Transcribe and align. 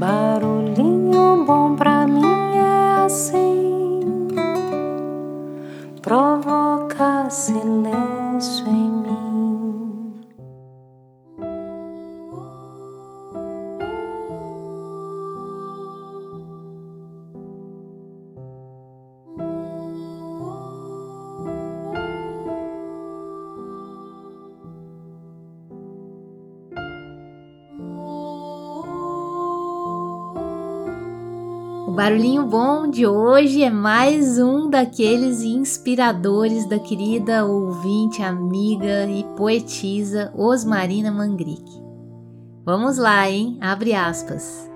Barulhinho 0.00 1.44
bom 1.44 1.76
pra 1.76 1.89
O 31.90 31.92
barulhinho 31.92 32.46
bom 32.46 32.88
de 32.88 33.04
hoje 33.04 33.64
é 33.64 33.68
mais 33.68 34.38
um 34.38 34.70
daqueles 34.70 35.42
inspiradores 35.42 36.64
da 36.68 36.78
querida 36.78 37.44
ouvinte, 37.44 38.22
amiga 38.22 39.06
e 39.06 39.24
poetisa 39.36 40.32
Osmarina 40.36 41.10
Mangrick. 41.10 41.68
Vamos 42.64 42.96
lá, 42.96 43.28
hein? 43.28 43.58
Abre 43.60 43.92
aspas. 43.92 44.69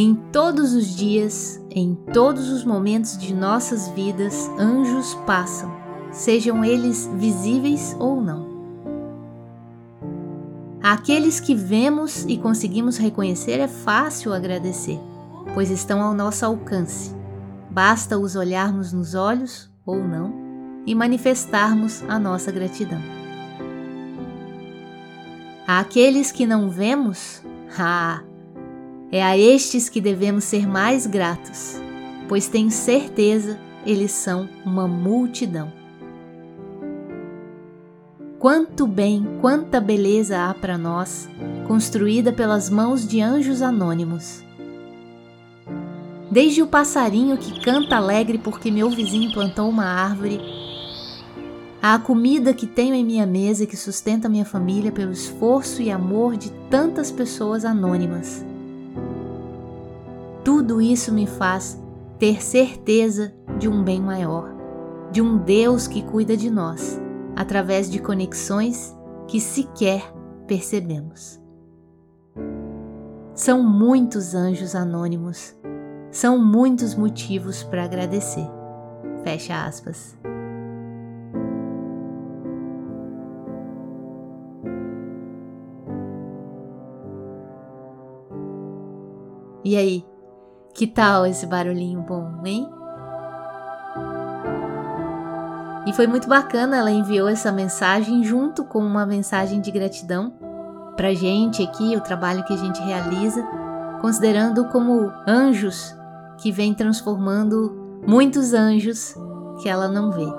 Em 0.00 0.14
todos 0.14 0.74
os 0.74 0.96
dias, 0.96 1.60
em 1.72 1.92
todos 2.12 2.50
os 2.50 2.64
momentos 2.64 3.18
de 3.18 3.34
nossas 3.34 3.88
vidas, 3.88 4.48
anjos 4.56 5.16
passam, 5.26 5.76
sejam 6.12 6.64
eles 6.64 7.10
visíveis 7.16 7.96
ou 7.98 8.20
não. 8.20 8.46
Aqueles 10.80 11.40
que 11.40 11.52
vemos 11.52 12.24
e 12.28 12.38
conseguimos 12.38 12.96
reconhecer 12.96 13.58
é 13.58 13.66
fácil 13.66 14.32
agradecer, 14.32 15.00
pois 15.52 15.68
estão 15.68 16.00
ao 16.00 16.14
nosso 16.14 16.46
alcance. 16.46 17.12
Basta 17.68 18.16
os 18.16 18.36
olharmos 18.36 18.92
nos 18.92 19.16
olhos 19.16 19.68
ou 19.84 19.96
não 19.96 20.32
e 20.86 20.94
manifestarmos 20.94 22.04
a 22.08 22.20
nossa 22.20 22.52
gratidão. 22.52 23.02
Aqueles 25.66 26.30
que 26.30 26.46
não 26.46 26.70
vemos, 26.70 27.42
ah, 27.76 28.22
é 29.10 29.22
a 29.22 29.36
estes 29.38 29.88
que 29.88 30.00
devemos 30.00 30.44
ser 30.44 30.66
mais 30.66 31.06
gratos, 31.06 31.80
pois 32.28 32.46
tenho 32.46 32.70
certeza 32.70 33.58
eles 33.86 34.10
são 34.10 34.48
uma 34.64 34.86
multidão. 34.86 35.72
Quanto 38.38 38.86
bem, 38.86 39.26
quanta 39.40 39.80
beleza 39.80 40.44
há 40.44 40.54
para 40.54 40.76
nós, 40.76 41.28
construída 41.66 42.32
pelas 42.32 42.68
mãos 42.68 43.06
de 43.06 43.20
anjos 43.20 43.62
anônimos. 43.62 44.44
Desde 46.30 46.62
o 46.62 46.66
passarinho 46.66 47.38
que 47.38 47.60
canta 47.62 47.96
alegre 47.96 48.38
porque 48.38 48.70
meu 48.70 48.90
vizinho 48.90 49.32
plantou 49.32 49.68
uma 49.68 49.86
árvore, 49.86 50.38
à 51.80 51.98
comida 51.98 52.52
que 52.52 52.66
tenho 52.66 52.94
em 52.94 53.04
minha 53.04 53.24
mesa 53.24 53.64
e 53.64 53.66
que 53.66 53.76
sustenta 53.76 54.28
minha 54.28 54.44
família 54.44 54.92
pelo 54.92 55.12
esforço 55.12 55.80
e 55.80 55.90
amor 55.90 56.36
de 56.36 56.50
tantas 56.68 57.10
pessoas 57.10 57.64
anônimas 57.64 58.44
tudo 60.48 60.80
isso 60.80 61.12
me 61.12 61.26
faz 61.26 61.78
ter 62.18 62.42
certeza 62.42 63.34
de 63.58 63.68
um 63.68 63.84
bem 63.84 64.00
maior, 64.00 64.48
de 65.12 65.20
um 65.20 65.36
Deus 65.36 65.86
que 65.86 66.02
cuida 66.02 66.34
de 66.38 66.48
nós, 66.48 66.98
através 67.36 67.90
de 67.90 67.98
conexões 67.98 68.96
que 69.26 69.42
sequer 69.42 70.10
percebemos. 70.46 71.38
São 73.34 73.62
muitos 73.62 74.34
anjos 74.34 74.74
anônimos, 74.74 75.54
são 76.10 76.38
muitos 76.38 76.94
motivos 76.94 77.62
para 77.62 77.84
agradecer. 77.84 78.48
Fecha 79.22 79.66
aspas. 79.66 80.16
E 89.62 89.76
aí, 89.76 90.07
que 90.78 90.86
tal 90.86 91.26
esse 91.26 91.44
barulhinho 91.44 92.00
bom, 92.02 92.40
hein? 92.44 92.70
E 95.84 95.92
foi 95.92 96.06
muito 96.06 96.28
bacana, 96.28 96.76
ela 96.76 96.90
enviou 96.92 97.28
essa 97.28 97.50
mensagem 97.50 98.22
junto 98.22 98.62
com 98.62 98.78
uma 98.78 99.04
mensagem 99.04 99.60
de 99.60 99.72
gratidão 99.72 100.34
pra 100.96 101.12
gente 101.14 101.64
aqui, 101.64 101.96
o 101.96 102.00
trabalho 102.00 102.44
que 102.44 102.52
a 102.52 102.56
gente 102.56 102.80
realiza, 102.80 103.42
considerando 104.00 104.66
como 104.66 105.10
anjos 105.26 105.96
que 106.36 106.52
vem 106.52 106.72
transformando 106.72 108.00
muitos 108.06 108.54
anjos 108.54 109.16
que 109.60 109.68
ela 109.68 109.88
não 109.88 110.12
vê. 110.12 110.32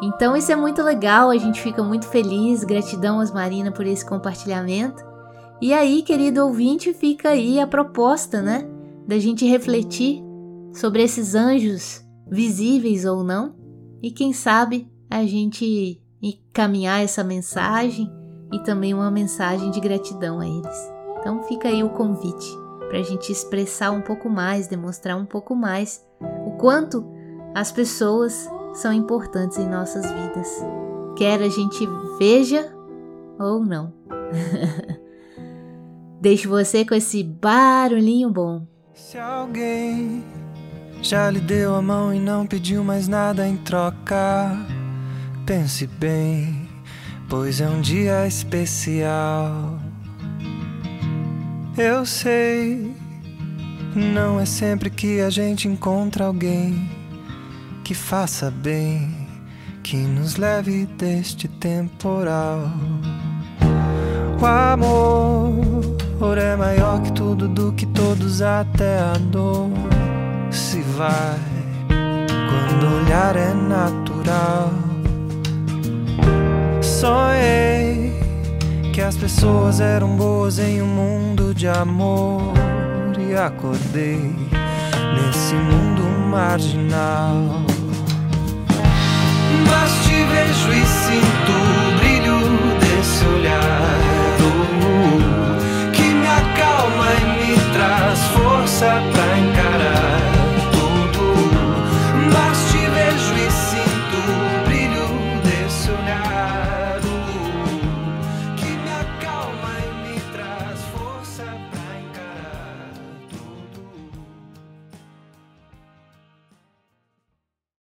Então 0.00 0.34
isso 0.34 0.50
é 0.50 0.56
muito 0.56 0.82
legal, 0.82 1.28
a 1.28 1.36
gente 1.36 1.60
fica 1.60 1.82
muito 1.82 2.06
feliz, 2.06 2.64
gratidão 2.64 3.22
Marina 3.34 3.70
por 3.70 3.86
esse 3.86 4.06
compartilhamento. 4.06 5.04
E 5.60 5.74
aí, 5.74 6.02
querido 6.02 6.42
ouvinte, 6.42 6.94
fica 6.94 7.30
aí 7.30 7.60
a 7.60 7.66
proposta, 7.66 8.40
né? 8.40 8.66
Da 9.06 9.18
gente 9.18 9.46
refletir 9.46 10.22
sobre 10.74 11.02
esses 11.02 11.34
anjos, 11.34 12.04
visíveis 12.30 13.04
ou 13.04 13.22
não, 13.22 13.54
e 14.02 14.10
quem 14.10 14.32
sabe 14.32 14.90
a 15.10 15.24
gente 15.24 16.02
encaminhar 16.20 17.02
essa 17.02 17.22
mensagem 17.22 18.10
e 18.52 18.58
também 18.60 18.94
uma 18.94 19.10
mensagem 19.10 19.70
de 19.70 19.80
gratidão 19.80 20.40
a 20.40 20.48
eles. 20.48 20.92
Então 21.18 21.42
fica 21.44 21.68
aí 21.68 21.82
o 21.82 21.90
convite 21.90 22.46
para 22.88 22.98
a 22.98 23.02
gente 23.02 23.30
expressar 23.30 23.90
um 23.90 24.02
pouco 24.02 24.28
mais, 24.28 24.66
demonstrar 24.66 25.16
um 25.16 25.26
pouco 25.26 25.54
mais 25.54 26.04
o 26.46 26.52
quanto 26.52 27.04
as 27.54 27.72
pessoas 27.72 28.50
são 28.74 28.92
importantes 28.92 29.58
em 29.58 29.68
nossas 29.68 30.04
vidas, 30.10 30.48
quer 31.16 31.40
a 31.40 31.48
gente 31.48 31.86
veja 32.18 32.74
ou 33.38 33.64
não. 33.64 33.92
Deixo 36.20 36.48
você 36.48 36.84
com 36.84 36.94
esse 36.94 37.22
barulhinho 37.22 38.30
bom. 38.30 38.66
Se 38.94 39.18
alguém 39.18 40.22
já 41.02 41.28
lhe 41.28 41.40
deu 41.40 41.74
a 41.74 41.82
mão 41.82 42.14
e 42.14 42.20
não 42.20 42.46
pediu 42.46 42.84
mais 42.84 43.08
nada 43.08 43.46
em 43.46 43.56
troca, 43.56 44.56
pense 45.44 45.84
bem, 45.84 46.68
pois 47.28 47.60
é 47.60 47.68
um 47.68 47.80
dia 47.80 48.24
especial. 48.24 49.80
Eu 51.76 52.06
sei, 52.06 52.94
não 53.96 54.38
é 54.38 54.46
sempre 54.46 54.88
que 54.88 55.20
a 55.20 55.28
gente 55.28 55.66
encontra 55.66 56.26
alguém 56.26 56.88
que 57.82 57.94
faça 57.94 58.48
bem, 58.48 59.26
que 59.82 59.96
nos 59.96 60.36
leve 60.36 60.86
deste 60.86 61.48
temporal. 61.48 62.70
O 64.40 64.46
amor 64.46 65.63
amor 66.24 66.38
é 66.38 66.56
maior 66.56 67.02
que 67.02 67.12
tudo, 67.12 67.46
do 67.46 67.70
que 67.72 67.84
todos, 67.84 68.40
até 68.40 68.98
a 68.98 69.12
dor 69.18 69.68
se 70.50 70.80
vai. 70.80 71.38
Quando 71.86 72.86
o 72.86 73.04
olhar 73.04 73.36
é 73.36 73.52
natural, 73.52 74.70
sonhei 76.80 78.18
que 78.94 79.02
as 79.02 79.16
pessoas 79.16 79.80
eram 79.80 80.16
boas 80.16 80.58
em 80.58 80.80
um 80.80 80.86
mundo 80.86 81.54
de 81.54 81.68
amor 81.68 82.54
e 83.18 83.34
acordei 83.34 84.34
nesse 85.14 85.54
mundo 85.54 86.02
marginal. 86.30 87.36
Mas 89.68 89.92
te 90.04 90.24
vejo 90.24 90.72
e 90.72 90.86